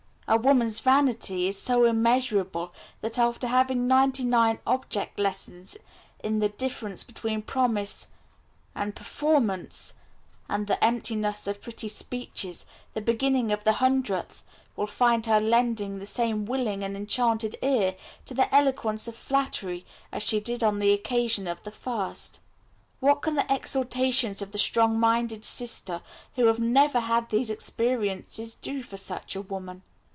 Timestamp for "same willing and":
16.05-16.95